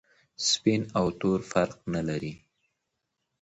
سپین 0.47 0.81
او 0.97 1.05
تور 1.19 1.39
فرق 1.51 1.75
نلري. 1.93 2.33